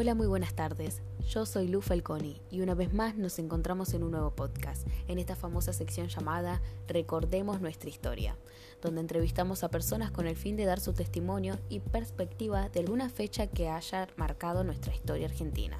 Hola, 0.00 0.14
muy 0.14 0.28
buenas 0.28 0.54
tardes. 0.54 1.02
Yo 1.28 1.44
soy 1.44 1.66
Lu 1.66 1.80
Falconi 1.80 2.40
y 2.52 2.60
una 2.60 2.76
vez 2.76 2.94
más 2.94 3.16
nos 3.16 3.40
encontramos 3.40 3.94
en 3.94 4.04
un 4.04 4.12
nuevo 4.12 4.30
podcast, 4.30 4.86
en 5.08 5.18
esta 5.18 5.34
famosa 5.34 5.72
sección 5.72 6.06
llamada 6.06 6.62
Recordemos 6.86 7.60
nuestra 7.60 7.90
historia, 7.90 8.36
donde 8.80 9.00
entrevistamos 9.00 9.64
a 9.64 9.70
personas 9.72 10.12
con 10.12 10.28
el 10.28 10.36
fin 10.36 10.56
de 10.56 10.66
dar 10.66 10.78
su 10.78 10.92
testimonio 10.92 11.58
y 11.68 11.80
perspectiva 11.80 12.68
de 12.68 12.78
alguna 12.78 13.08
fecha 13.08 13.48
que 13.48 13.70
haya 13.70 14.06
marcado 14.16 14.62
nuestra 14.62 14.94
historia 14.94 15.26
argentina. 15.26 15.76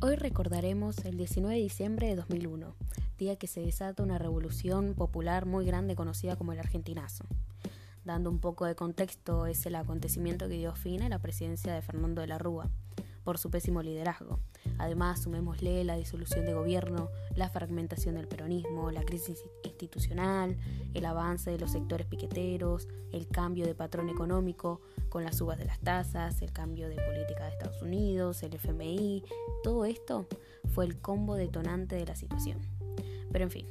Hoy 0.00 0.16
recordaremos 0.16 1.04
el 1.04 1.16
19 1.16 1.54
de 1.54 1.62
diciembre 1.62 2.08
de 2.08 2.16
2001, 2.16 2.74
día 3.16 3.36
que 3.36 3.46
se 3.46 3.60
desata 3.60 4.02
una 4.02 4.18
revolución 4.18 4.94
popular 4.94 5.46
muy 5.46 5.64
grande 5.64 5.94
conocida 5.94 6.34
como 6.34 6.52
el 6.52 6.58
Argentinazo. 6.58 7.26
Dando 8.04 8.30
un 8.30 8.38
poco 8.38 8.64
de 8.64 8.74
contexto, 8.74 9.46
es 9.46 9.66
el 9.66 9.74
acontecimiento 9.74 10.48
que 10.48 10.54
dio 10.54 10.74
fin 10.74 11.02
a 11.02 11.08
la 11.08 11.18
presidencia 11.18 11.74
de 11.74 11.82
Fernando 11.82 12.20
de 12.20 12.26
la 12.26 12.38
Rúa 12.38 12.70
por 13.28 13.36
su 13.36 13.50
pésimo 13.50 13.82
liderazgo. 13.82 14.40
Además, 14.78 15.20
sumémosle 15.20 15.84
la 15.84 15.96
disolución 15.96 16.46
de 16.46 16.54
gobierno, 16.54 17.10
la 17.34 17.50
fragmentación 17.50 18.14
del 18.14 18.26
peronismo, 18.26 18.90
la 18.90 19.02
crisis 19.02 19.44
institucional, 19.64 20.56
el 20.94 21.04
avance 21.04 21.50
de 21.50 21.58
los 21.58 21.72
sectores 21.72 22.06
piqueteros, 22.06 22.88
el 23.12 23.28
cambio 23.28 23.66
de 23.66 23.74
patrón 23.74 24.08
económico 24.08 24.80
con 25.10 25.24
las 25.24 25.36
subas 25.36 25.58
de 25.58 25.66
las 25.66 25.78
tasas, 25.80 26.40
el 26.40 26.52
cambio 26.52 26.88
de 26.88 26.96
política 26.96 27.44
de 27.44 27.50
Estados 27.50 27.82
Unidos, 27.82 28.42
el 28.42 28.54
FMI, 28.54 29.22
todo 29.62 29.84
esto 29.84 30.26
fue 30.72 30.86
el 30.86 30.98
combo 30.98 31.34
detonante 31.34 31.96
de 31.96 32.06
la 32.06 32.16
situación. 32.16 32.58
Pero 33.30 33.44
en 33.44 33.50
fin, 33.50 33.66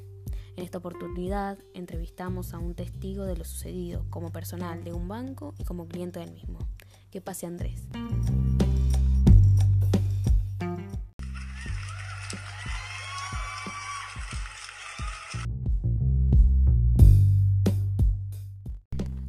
en 0.57 0.63
esta 0.63 0.79
oportunidad 0.79 1.59
entrevistamos 1.75 2.53
a 2.53 2.57
un 2.57 2.73
testigo 2.73 3.25
de 3.25 3.37
lo 3.37 3.45
sucedido 3.45 4.05
como 4.09 4.31
personal 4.31 4.83
de 4.83 4.91
un 4.91 5.07
banco 5.07 5.53
y 5.59 5.63
como 5.63 5.87
cliente 5.87 6.19
del 6.19 6.31
mismo. 6.31 6.57
Que 7.11 7.21
pase 7.21 7.45
Andrés. 7.45 7.87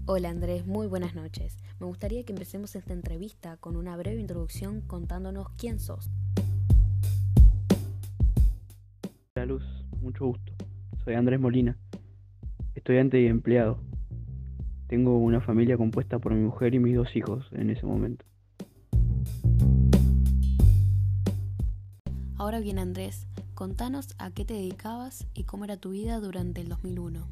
Hola 0.07 0.31
Andrés, 0.31 0.67
muy 0.67 0.87
buenas 0.87 1.15
noches. 1.15 1.59
Me 1.79 1.87
gustaría 1.87 2.25
que 2.25 2.33
empecemos 2.33 2.75
esta 2.75 2.95
entrevista 2.95 3.59
con 3.59 3.77
una 3.77 3.95
breve 3.99 4.19
introducción 4.19 4.81
contándonos 4.81 5.51
quién 5.59 5.79
sos. 5.79 6.11
La 9.35 9.45
luz, 9.45 9.63
mucho 10.01 10.25
gusto. 10.25 10.58
Soy 11.09 11.15
Andrés 11.15 11.41
Molina, 11.41 11.75
estudiante 12.75 13.19
y 13.19 13.29
empleado. 13.29 13.79
Tengo 14.89 15.17
una 15.17 15.41
familia 15.41 15.79
compuesta 15.79 16.19
por 16.19 16.35
mi 16.35 16.45
mujer 16.45 16.75
y 16.75 16.81
mis 16.81 16.95
dos 16.95 17.17
hijos 17.17 17.49
en 17.53 17.71
ese 17.71 17.87
momento. 17.87 18.27
Ahora 22.37 22.61
bien, 22.61 22.79
Andrés, 22.79 23.27
contanos 23.55 24.15
a 24.19 24.33
qué 24.33 24.45
te 24.45 24.53
dedicabas 24.53 25.27
y 25.33 25.45
cómo 25.45 25.65
era 25.65 25.79
tu 25.79 25.93
vida 25.93 26.21
durante 26.21 26.61
el 26.61 26.69
2001. 26.69 27.27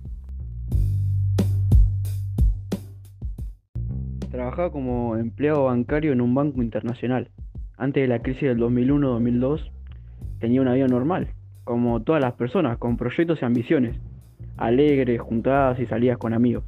Trabajaba 4.30 4.72
como 4.72 5.18
empleado 5.18 5.64
bancario 5.64 6.14
en 6.14 6.22
un 6.22 6.34
banco 6.34 6.62
internacional. 6.62 7.30
Antes 7.76 8.04
de 8.04 8.08
la 8.08 8.22
crisis 8.22 8.44
del 8.44 8.56
2001-2002 8.56 9.70
tenía 10.40 10.62
una 10.62 10.72
vida 10.72 10.88
normal, 10.88 11.28
como 11.66 12.00
todas 12.00 12.22
las 12.22 12.34
personas, 12.34 12.78
con 12.78 12.96
proyectos 12.96 13.42
y 13.42 13.44
ambiciones, 13.44 13.96
alegres, 14.56 15.20
juntadas 15.20 15.80
y 15.80 15.86
salidas 15.86 16.16
con 16.16 16.32
amigos. 16.32 16.62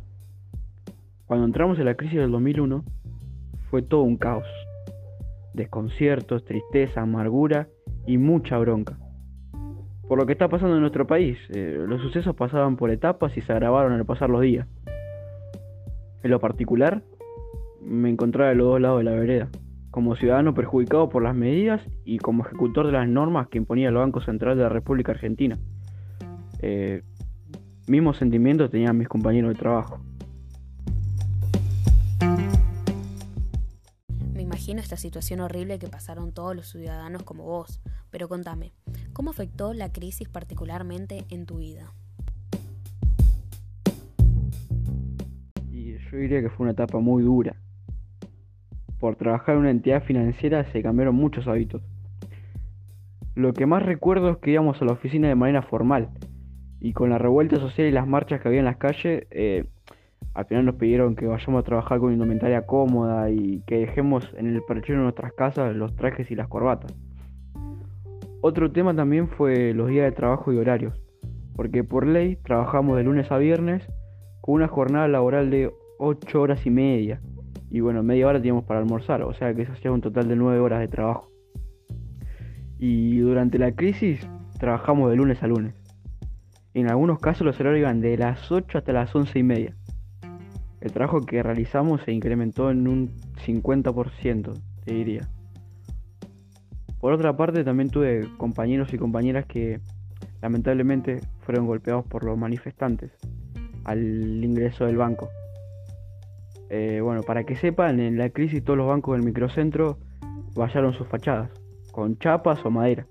Cuando 1.25 1.47
entramos 1.47 1.79
en 1.79 1.85
la 1.85 1.95
crisis 1.95 2.19
del 2.19 2.33
2001, 2.33 2.85
fue 3.71 3.83
todo 3.83 4.03
un 4.03 4.17
caos. 4.17 4.45
Desconciertos, 5.55 6.45
tristeza, 6.45 7.03
amargura 7.03 7.69
y 8.09 8.19
mucha 8.19 8.59
bronca. 8.59 8.99
Por 10.09 10.19
lo 10.19 10.27
que 10.27 10.33
está 10.33 10.49
pasando 10.49 10.75
en 10.75 10.81
nuestro 10.81 11.07
país, 11.07 11.39
eh, 11.51 11.85
los 11.87 12.03
sucesos 12.03 12.35
pasaban 12.35 12.77
por 12.77 12.91
etapas 12.91 13.37
y 13.37 13.41
se 13.41 13.53
agravaron 13.53 13.93
al 13.93 14.05
pasar 14.05 14.31
los 14.31 14.43
días. 14.43 14.67
En 16.25 16.31
lo 16.33 16.41
particular, 16.41 17.03
me 17.81 18.11
encontraba 18.11 18.51
de 18.51 18.57
los 18.57 18.67
dos 18.67 18.81
lados 18.81 18.99
de 18.99 19.05
la 19.05 19.13
vereda 19.13 19.49
como 19.91 20.17
ciudadano 20.17 20.55
perjudicado 20.55 21.09
por 21.09 21.23
las 21.23 21.35
medidas 21.35 21.83
y 22.05 22.19
como 22.19 22.45
ejecutor 22.45 22.87
de 22.87 22.93
las 22.93 23.09
normas 23.09 23.49
que 23.49 23.59
imponía 23.59 23.89
el 23.89 23.95
Banco 23.95 24.21
Central 24.21 24.57
de 24.57 24.63
la 24.65 24.69
República 24.69 25.13
Argentina. 25.13 25.59
Eh, 26.61 27.03
mismos 27.87 28.19
sentimientos 28.19 28.71
tenían 28.71 28.99
mis 28.99 29.09
compañeros 29.09 29.55
de 29.55 29.59
trabajo. 29.59 30.01
Me 34.35 34.43
imagino 34.43 34.81
esta 34.81 34.97
situación 34.97 35.41
horrible 35.41 35.79
que 35.79 35.89
pasaron 35.89 36.33
todos 36.33 36.55
los 36.55 36.69
ciudadanos 36.69 37.23
como 37.23 37.45
vos, 37.45 37.81
pero 38.11 38.29
contame, 38.29 38.73
¿cómo 39.13 39.31
afectó 39.31 39.73
la 39.73 39.91
crisis 39.91 40.29
particularmente 40.29 41.25
en 41.31 41.47
tu 41.47 41.59
vida? 41.59 41.95
Y 45.71 45.99
yo 45.99 46.17
diría 46.17 46.43
que 46.43 46.51
fue 46.51 46.65
una 46.65 46.73
etapa 46.73 46.99
muy 46.99 47.23
dura 47.23 47.57
por 48.99 49.17
trabajar 49.17 49.55
en 49.55 49.61
una 49.63 49.71
entidad 49.71 50.03
financiera 50.03 50.65
se 50.73 50.83
cambiaron 50.83 51.15
muchos 51.15 51.47
hábitos. 51.47 51.83
Lo 53.35 53.53
que 53.53 53.67
más 53.67 53.85
recuerdo 53.85 54.31
es 54.31 54.37
que 54.39 54.51
íbamos 54.51 54.83
a 54.83 54.85
la 54.85 54.93
oficina 54.93 55.29
de 55.29 55.35
manera 55.35 55.63
formal 55.63 56.09
y 56.81 56.93
con 56.93 57.11
la 57.11 57.19
revuelta 57.19 57.57
social 57.57 57.87
y 57.87 57.93
las 57.93 58.07
marchas 58.07 58.41
que 58.41 58.49
había 58.49 58.61
en 58.61 58.65
las 58.65 58.77
calles, 58.77 59.27
eh, 59.31 59.65
al 60.35 60.47
final 60.47 60.67
nos 60.67 60.75
pidieron 60.77 61.17
que 61.17 61.27
vayamos 61.27 61.61
a 61.61 61.65
trabajar 61.65 61.99
con 62.01 62.13
indumentaria 62.13 62.67
cómoda 62.67 63.31
y 63.31 63.63
que 63.67 63.79
dejemos 63.79 64.29
en 64.37 64.47
el 64.55 64.63
perchero 64.63 64.99
de 64.99 65.05
nuestras 65.05 65.33
casas 65.33 65.75
los 65.75 65.95
trajes 65.97 66.31
y 66.31 66.35
las 66.35 66.49
corbatas. 66.49 66.95
Otro 68.41 68.71
tema 68.71 68.95
también 68.95 69.29
fue 69.29 69.75
los 69.75 69.89
días 69.89 70.05
de 70.05 70.13
trabajo 70.13 70.53
y 70.53 70.59
horarios, 70.59 71.01
porque 71.57 71.83
por 71.83 72.07
ley 72.07 72.37
trabajamos 72.37 72.97
de 72.97 73.03
lunes 73.03 73.31
a 73.33 73.39
viernes 73.39 73.85
con 74.41 74.57
una 74.57 74.69
jornada 74.69 75.09
laboral 75.09 75.51
de 75.51 75.73
8 75.99 76.41
horas 76.41 76.65
y 76.65 76.71
media 76.71 77.21
y 77.71 77.81
bueno, 77.81 78.03
media 78.03 78.27
hora 78.27 78.39
teníamos 78.39 78.65
para 78.65 78.81
almorzar, 78.81 79.23
o 79.23 79.33
sea 79.35 79.55
que 79.55 79.63
eso 79.63 79.73
hacía 79.73 79.93
un 79.93 80.01
total 80.01 80.29
de 80.29 80.37
9 80.37 80.59
horas 80.61 80.81
de 80.81 80.89
trabajo. 80.89 81.31
Y 82.79 83.19
durante 83.19 83.59
la 83.59 83.73
crisis 83.73 84.27
trabajamos 84.59 85.11
de 85.11 85.17
lunes 85.17 85.43
a 85.43 85.47
lunes. 85.47 85.75
En 86.75 86.89
algunos 86.89 87.19
casos 87.19 87.45
los 87.45 87.59
horarios 87.61 87.81
iban 87.81 88.01
de 88.01 88.17
las 88.17 88.51
8 88.51 88.79
hasta 88.79 88.93
las 88.93 89.15
11 89.15 89.39
y 89.39 89.43
media. 89.43 89.77
El 90.81 90.93
trabajo 90.93 91.21
que 91.21 91.43
realizamos 91.43 92.03
se 92.03 92.13
incrementó 92.13 92.71
en 92.71 92.87
un 92.87 93.11
50%, 93.45 94.53
te 94.85 94.95
diría. 94.95 95.29
Por 97.01 97.13
otra 97.13 97.37
parte, 97.37 97.65
también 97.65 97.91
tuve 97.91 98.29
compañeros 98.37 98.93
y 98.93 98.99
compañeras 98.99 99.47
que 99.47 99.81
lamentablemente 100.41 101.21
fueron 101.41 101.67
golpeados 101.67 102.05
por 102.07 102.25
los 102.25 102.39
manifestantes 102.39 103.13
al 103.85 104.45
ingreso 104.45 104.87
del 104.87 104.97
banco. 104.97 105.29
Eh, 106.71 107.01
bueno, 107.03 107.23
para 107.23 107.45
que 107.45 107.57
sepan, 107.57 108.01
en 108.01 108.19
la 108.19 108.31
crisis 108.31 108.63
todos 108.63 108.77
los 108.77 108.89
bancos 108.89 109.17
del 109.17 109.25
microcentro 109.25 109.99
vallaron 110.55 110.93
sus 110.93 111.07
fachadas, 111.07 111.51
con 111.93 112.19
chapas 112.19 112.65
o 112.65 112.71
madera. 112.71 113.07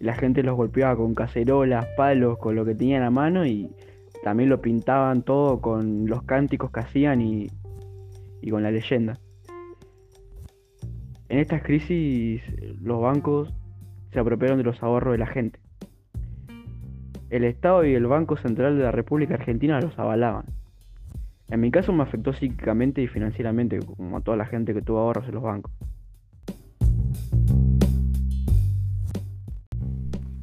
la 0.00 0.14
gente 0.14 0.42
los 0.42 0.56
golpeaba 0.56 0.96
con 0.96 1.14
cacerolas, 1.14 1.86
palos, 1.96 2.38
con 2.38 2.54
lo 2.54 2.64
que 2.64 2.74
tenían 2.74 3.02
a 3.02 3.10
mano 3.10 3.46
y 3.46 3.70
también 4.22 4.48
lo 4.48 4.60
pintaban 4.60 5.22
todo 5.22 5.60
con 5.60 6.06
los 6.06 6.22
cánticos 6.22 6.70
que 6.70 6.80
hacían 6.80 7.20
y, 7.20 7.48
y 8.40 8.50
con 8.50 8.62
la 8.62 8.70
leyenda. 8.70 9.18
En 11.28 11.38
estas 11.38 11.62
crisis 11.62 12.42
los 12.82 13.00
bancos 13.00 13.52
se 14.12 14.20
apropiaron 14.20 14.58
de 14.58 14.64
los 14.64 14.82
ahorros 14.82 15.12
de 15.12 15.18
la 15.18 15.26
gente. 15.26 15.58
El 17.30 17.44
Estado 17.44 17.84
y 17.84 17.94
el 17.94 18.06
Banco 18.06 18.36
Central 18.36 18.76
de 18.76 18.84
la 18.84 18.92
República 18.92 19.34
Argentina 19.34 19.80
los 19.80 19.98
avalaban. 19.98 20.44
En 21.48 21.60
mi 21.60 21.70
caso 21.70 21.92
me 21.92 22.02
afectó 22.02 22.32
psíquicamente 22.32 23.02
y 23.02 23.06
financieramente, 23.06 23.78
como 23.78 24.16
a 24.16 24.20
toda 24.22 24.36
la 24.36 24.46
gente 24.46 24.72
que 24.72 24.82
tuvo 24.82 24.98
ahorros 24.98 25.28
en 25.28 25.34
los 25.34 25.42
bancos. 25.42 25.72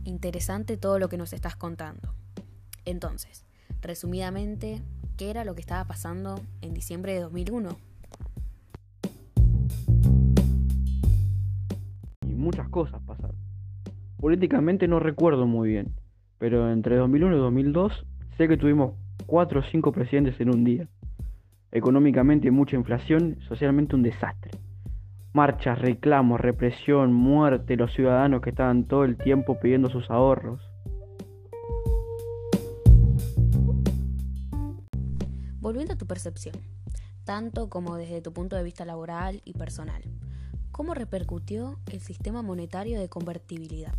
Interesante 0.06 0.78
todo 0.78 1.00
lo 1.00 1.10
que 1.10 1.18
nos 1.18 1.34
estás 1.34 1.56
contando. 1.56 2.14
Entonces, 2.86 3.46
resumidamente, 3.82 4.82
¿qué 5.18 5.32
era 5.32 5.44
lo 5.44 5.56
que 5.56 5.62
estaba 5.62 5.86
pasando 5.86 6.40
en 6.62 6.74
diciembre 6.74 7.14
de 7.14 7.22
2001? 7.22 7.70
Y 12.28 12.34
muchas 12.36 12.70
cosas 12.70 13.02
pasaron. 13.08 13.36
Políticamente 14.18 14.88
no 14.88 15.00
recuerdo 15.00 15.48
muy 15.48 15.70
bien, 15.70 15.96
pero 16.38 16.72
entre 16.72 16.96
2001 16.98 17.36
y 17.36 17.40
2002 17.40 18.06
sé 18.38 18.48
que 18.48 18.58
tuvimos 18.58 18.94
cuatro 19.32 19.62
o 19.62 19.64
cinco 19.64 19.94
presidentes 19.94 20.38
en 20.42 20.50
un 20.50 20.66
día. 20.66 20.90
Económicamente 21.72 22.52
mucha 22.52 22.76
inflación, 22.76 23.38
socialmente 23.48 23.96
un 23.96 24.04
desastre. 24.04 24.52
Marchas, 25.32 25.80
reclamos, 25.80 26.42
represión, 26.42 27.14
muerte, 27.14 27.78
los 27.78 27.94
ciudadanos 27.94 28.42
que 28.42 28.50
estaban 28.50 28.84
todo 28.90 29.06
el 29.06 29.16
tiempo 29.16 29.58
pidiendo 29.58 29.90
sus 29.90 30.12
ahorros. 30.12 30.60
Volviendo 35.62 35.94
a 35.94 35.98
tu 35.98 36.06
percepción, 36.06 36.56
tanto 37.24 37.70
como 37.70 37.96
desde 37.96 38.22
tu 38.22 38.34
punto 38.34 38.58
de 38.58 38.64
vista 38.64 38.84
laboral 38.84 39.42
y 39.46 39.54
personal. 39.54 40.04
¿Cómo 40.74 40.94
repercutió 40.94 41.80
el 41.90 42.02
sistema 42.02 42.42
monetario 42.42 43.00
de 43.00 43.08
convertibilidad? 43.08 43.96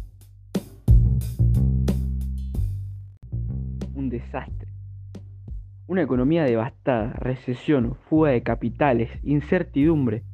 Un 3.94 4.10
desastre. 4.10 4.71
Una 5.92 6.00
economía 6.00 6.44
devastada, 6.44 7.12
recesión, 7.18 7.96
fuga 8.08 8.30
de 8.30 8.42
capitales, 8.42 9.10
incertidumbre. 9.24 10.24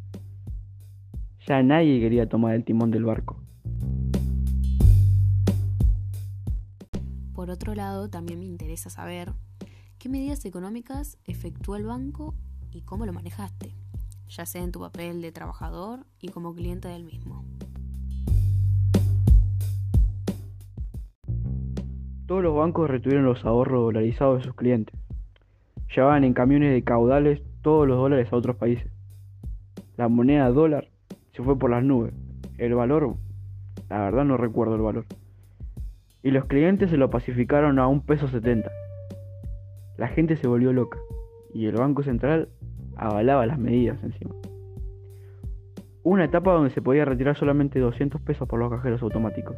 Ya 1.49 1.65
nadie 1.65 1.99
quería 1.99 2.29
tomar 2.29 2.55
el 2.55 2.63
timón 2.63 2.93
del 2.93 3.05
barco. 3.05 3.43
Por 7.35 7.51
otro 7.51 7.75
lado, 7.75 8.09
también 8.09 8.39
me 8.39 8.47
interesa 8.47 8.89
saber 8.89 9.33
qué 9.99 10.09
medidas 10.09 10.45
económicas 10.45 11.19
efectuó 11.25 11.75
el 11.75 11.87
banco 11.87 12.37
y 12.71 12.83
cómo 12.83 13.05
lo 13.05 13.13
manejaste, 13.13 13.75
ya 14.29 14.47
sea 14.47 14.63
en 14.63 14.71
tu 14.71 14.79
papel 14.79 15.21
de 15.23 15.33
trabajador 15.33 16.07
y 16.21 16.29
como 16.29 16.55
cliente 16.55 16.87
del 16.87 17.03
mismo. 17.03 17.45
Todos 22.27 22.45
los 22.45 22.55
bancos 22.55 22.89
retuvieron 22.89 23.25
los 23.25 23.45
ahorros 23.45 23.83
dolarizados 23.83 24.39
de 24.39 24.45
sus 24.45 24.55
clientes. 24.55 24.98
Llevaban 25.95 26.25
en 26.25 26.35
camiones 26.35 26.73
de 26.73 26.83
caudales 26.83 27.43
todos 27.63 27.87
los 27.87 27.97
dólares 27.97 28.33
a 28.33 28.37
otros 28.37 28.57
países. 28.57 28.91
La 29.97 30.09
moneda 30.09 30.51
dólar 30.51 30.89
se 31.33 31.43
fue 31.43 31.59
por 31.59 31.71
las 31.71 31.83
nubes. 31.83 32.15
El 32.59 32.75
valor, 32.75 33.17
la 33.89 34.01
verdad 34.01 34.25
no 34.25 34.37
recuerdo 34.37 34.75
el 34.75 34.83
valor 34.83 35.05
y 36.23 36.31
los 36.31 36.47
clientes 36.47 36.91
se 36.91 36.97
lo 36.97 37.11
pacificaron 37.11 37.79
a 37.79 37.87
un 37.87 38.03
peso 38.03 38.29
70. 38.29 38.71
La 39.97 40.09
gente 40.09 40.37
se 40.37 40.49
volvió 40.49 40.73
loca 40.73 40.99
y 41.55 41.67
el 41.67 41.77
Banco 41.77 42.03
Central 42.03 42.49
avalaba 42.97 43.47
las 43.47 43.59
medidas 43.59 44.03
encima. 44.03 44.35
una 46.03 46.25
etapa 46.25 46.53
donde 46.53 46.71
se 46.71 46.81
podía 46.81 47.05
retirar 47.05 47.37
solamente 47.37 47.81
200 47.81 48.21
pesos 48.23 48.49
por 48.49 48.59
los 48.59 48.71
cajeros 48.71 49.03
automáticos. 49.03 49.57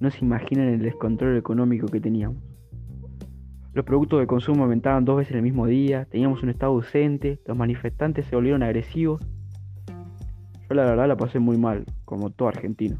No 0.00 0.10
se 0.10 0.24
imaginan 0.24 0.68
el 0.68 0.80
descontrol 0.80 1.36
económico 1.36 1.86
que 1.88 2.00
teníamos. 2.00 2.42
Los 3.72 3.84
productos 3.84 4.20
de 4.20 4.26
consumo 4.26 4.64
aumentaban 4.64 5.04
dos 5.04 5.18
veces 5.18 5.32
en 5.32 5.38
el 5.38 5.42
mismo 5.42 5.66
día, 5.66 6.04
teníamos 6.04 6.42
un 6.42 6.50
estado 6.50 6.72
ausente, 6.72 7.40
los 7.46 7.56
manifestantes 7.56 8.26
se 8.26 8.36
volvieron 8.36 8.62
agresivos. 8.62 9.20
Yo 10.68 10.74
la 10.74 10.84
verdad 10.84 11.08
la 11.08 11.16
pasé 11.16 11.38
muy 11.38 11.56
mal, 11.56 11.84
como 12.04 12.30
todo 12.30 12.48
argentino. 12.48 12.98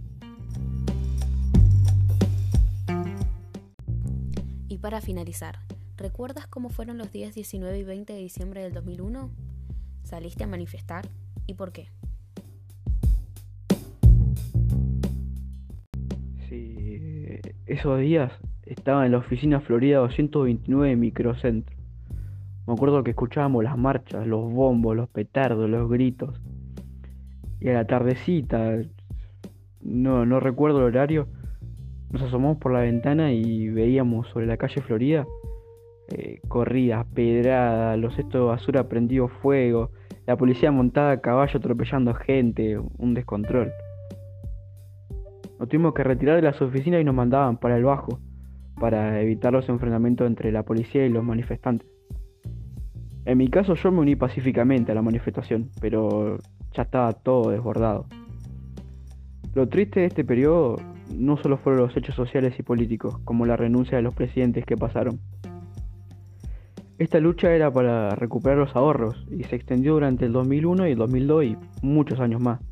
para 4.83 5.01
finalizar, 5.01 5.61
¿recuerdas 5.97 6.49
cómo 6.49 6.69
fueron 6.69 6.99
los 6.99 7.13
días 7.13 7.37
19 7.37 7.79
y 7.79 7.85
20 7.85 8.13
de 8.13 8.19
diciembre 8.19 8.63
del 8.63 8.73
2001? 8.73 9.31
¿Saliste 10.03 10.43
a 10.43 10.49
manifestar? 10.49 11.09
¿Y 11.47 11.55
por 11.55 11.71
qué? 11.71 11.87
Sí, 16.49 17.22
esos 17.67 18.01
días 18.01 18.33
estaba 18.67 19.07
en 19.07 19.13
la 19.13 19.19
oficina 19.19 19.61
Florida 19.61 19.99
229 19.99 20.91
de 20.91 20.97
Microcentro. 20.97 21.77
Me 22.67 22.75
acuerdo 22.75 23.03
que 23.03 23.11
escuchábamos 23.11 23.65
las 23.65 23.77
marchas, 23.77 24.27
los 24.27 24.53
bombos, 24.53 24.97
los 24.97 25.09
petardos, 25.09 25.69
los 25.69 25.91
gritos. 25.91 26.41
Y 27.61 27.69
a 27.69 27.75
la 27.75 27.87
tardecita, 27.87 28.79
no, 29.81 30.27
no 30.27 30.41
recuerdo 30.41 30.79
el 30.79 30.85
horario, 30.85 31.29
nos 32.11 32.23
asomamos 32.23 32.59
por 32.59 32.73
la 32.73 32.81
ventana 32.81 33.33
y 33.33 33.69
veíamos 33.69 34.29
sobre 34.29 34.47
la 34.47 34.57
calle 34.57 34.83
Florida 34.83 35.27
eh, 36.15 36.41
corridas, 36.49 37.07
pedradas, 37.15 37.99
los 37.99 38.15
cestos 38.15 38.47
basura 38.47 38.89
prendidos 38.89 39.33
fuego, 39.41 39.91
la 40.27 40.37
policía 40.37 40.71
montada 40.71 41.13
a 41.13 41.21
caballo 41.21 41.59
atropellando 41.59 42.13
gente, 42.13 42.79
un 42.99 43.15
descontrol. 43.15 43.73
Nos 45.63 45.69
tuvimos 45.69 45.95
que 45.95 46.03
retirar 46.03 46.35
de 46.35 46.43
las 46.43 46.61
oficinas 46.61 47.01
y 47.01 47.05
nos 47.05 47.15
mandaban 47.15 47.57
para 47.57 47.77
el 47.77 47.85
bajo, 47.85 48.19
para 48.81 49.21
evitar 49.21 49.53
los 49.53 49.69
enfrentamientos 49.69 50.27
entre 50.27 50.51
la 50.51 50.65
policía 50.65 51.07
y 51.07 51.09
los 51.09 51.23
manifestantes. 51.23 51.89
En 53.27 53.39
mi 53.39 53.47
caso 53.47 53.75
yo 53.75 53.93
me 53.93 54.01
uní 54.01 54.17
pacíficamente 54.17 54.91
a 54.91 54.97
la 54.97 55.03
manifestación, 55.03 55.71
pero 55.81 56.39
ya 56.73 56.83
estaba 56.83 57.13
todo 57.13 57.53
desbordado. 57.53 58.07
Lo 59.55 59.69
triste 59.69 60.01
de 60.01 60.07
este 60.07 60.25
periodo 60.25 60.79
no 61.15 61.37
solo 61.37 61.57
fueron 61.59 61.83
los 61.83 61.97
hechos 61.97 62.17
sociales 62.17 62.59
y 62.59 62.65
políticos, 62.65 63.21
como 63.23 63.47
la 63.47 63.57
renuncia 63.57 63.97
de 63.97 64.03
los 64.03 64.15
presidentes 64.15 64.67
que 64.67 64.77
pasaron. 64.77 65.21
Esta 66.99 67.21
lucha 67.21 67.55
era 67.55 67.71
para 67.71 68.17
recuperar 68.17 68.59
los 68.59 68.75
ahorros 68.75 69.29
y 69.31 69.45
se 69.45 69.55
extendió 69.55 69.93
durante 69.93 70.25
el 70.25 70.33
2001 70.33 70.89
y 70.89 70.91
el 70.91 70.99
2002 70.99 71.45
y 71.45 71.57
muchos 71.83 72.19
años 72.19 72.41
más. 72.41 72.72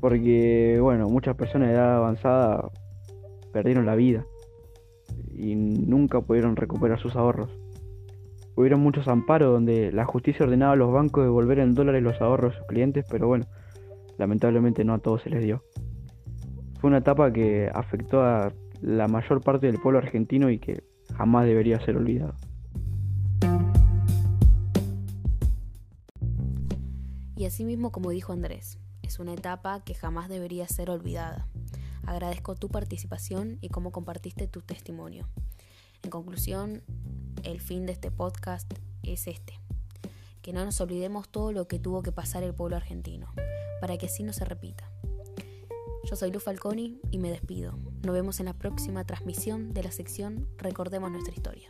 Porque, 0.00 0.78
bueno, 0.80 1.08
muchas 1.08 1.36
personas 1.36 1.68
de 1.68 1.74
edad 1.74 1.96
avanzada 1.96 2.70
perdieron 3.52 3.86
la 3.86 3.94
vida 3.94 4.24
y 5.34 5.54
nunca 5.54 6.20
pudieron 6.20 6.56
recuperar 6.56 6.98
sus 6.98 7.16
ahorros. 7.16 7.50
Hubieron 8.56 8.80
muchos 8.80 9.08
amparos 9.08 9.52
donde 9.52 9.92
la 9.92 10.04
justicia 10.04 10.44
ordenaba 10.44 10.72
a 10.72 10.76
los 10.76 10.92
bancos 10.92 11.24
devolver 11.24 11.58
en 11.58 11.74
dólares 11.74 12.02
los 12.02 12.20
ahorros 12.20 12.52
de 12.52 12.58
sus 12.58 12.66
clientes, 12.66 13.04
pero 13.10 13.26
bueno, 13.26 13.46
lamentablemente 14.18 14.84
no 14.84 14.94
a 14.94 14.98
todos 14.98 15.22
se 15.22 15.30
les 15.30 15.42
dio. 15.42 15.62
Fue 16.80 16.88
una 16.88 16.98
etapa 16.98 17.32
que 17.32 17.70
afectó 17.72 18.22
a 18.22 18.52
la 18.80 19.08
mayor 19.08 19.42
parte 19.42 19.66
del 19.66 19.78
pueblo 19.78 19.98
argentino 19.98 20.50
y 20.50 20.58
que 20.58 20.82
jamás 21.14 21.46
debería 21.46 21.80
ser 21.80 21.96
olvidado. 21.96 22.34
Y 27.36 27.46
asimismo, 27.46 27.90
como 27.90 28.10
dijo 28.10 28.34
Andrés, 28.34 28.78
es 29.10 29.18
una 29.18 29.34
etapa 29.34 29.80
que 29.80 29.94
jamás 29.94 30.28
debería 30.28 30.68
ser 30.68 30.88
olvidada. 30.88 31.48
Agradezco 32.06 32.54
tu 32.54 32.68
participación 32.68 33.58
y 33.60 33.68
cómo 33.68 33.90
compartiste 33.90 34.46
tu 34.46 34.62
testimonio. 34.62 35.28
En 36.04 36.10
conclusión, 36.10 36.84
el 37.42 37.60
fin 37.60 37.86
de 37.86 37.92
este 37.92 38.12
podcast 38.12 38.72
es 39.02 39.26
este. 39.26 39.58
Que 40.42 40.52
no 40.52 40.64
nos 40.64 40.80
olvidemos 40.80 41.28
todo 41.28 41.50
lo 41.50 41.66
que 41.66 41.80
tuvo 41.80 42.04
que 42.04 42.12
pasar 42.12 42.44
el 42.44 42.54
pueblo 42.54 42.76
argentino, 42.76 43.32
para 43.80 43.98
que 43.98 44.06
así 44.06 44.22
no 44.22 44.32
se 44.32 44.44
repita. 44.44 44.88
Yo 46.04 46.14
soy 46.14 46.30
Luz 46.30 46.44
Falconi 46.44 47.00
y 47.10 47.18
me 47.18 47.30
despido. 47.30 47.80
Nos 48.04 48.14
vemos 48.14 48.38
en 48.38 48.46
la 48.46 48.54
próxima 48.54 49.04
transmisión 49.04 49.74
de 49.74 49.82
la 49.82 49.90
sección 49.90 50.46
Recordemos 50.56 51.10
nuestra 51.10 51.34
historia. 51.34 51.68